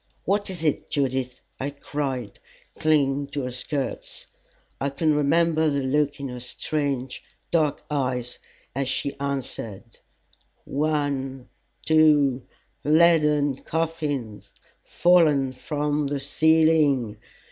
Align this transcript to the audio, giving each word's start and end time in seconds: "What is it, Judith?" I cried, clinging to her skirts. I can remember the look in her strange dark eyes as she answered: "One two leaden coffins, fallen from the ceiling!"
"What 0.25 0.49
is 0.49 0.63
it, 0.63 0.89
Judith?" 0.89 1.41
I 1.59 1.69
cried, 1.69 2.39
clinging 2.79 3.27
to 3.27 3.43
her 3.43 3.51
skirts. 3.51 4.25
I 4.79 4.89
can 4.89 5.13
remember 5.13 5.69
the 5.69 5.83
look 5.83 6.19
in 6.19 6.27
her 6.29 6.39
strange 6.39 7.23
dark 7.51 7.83
eyes 7.87 8.39
as 8.73 8.89
she 8.89 9.13
answered: 9.19 9.99
"One 10.65 11.49
two 11.85 12.47
leaden 12.83 13.57
coffins, 13.57 14.53
fallen 14.83 15.53
from 15.53 16.07
the 16.07 16.19
ceiling!" 16.19 17.19